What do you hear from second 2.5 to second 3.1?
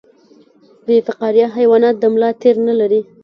نلري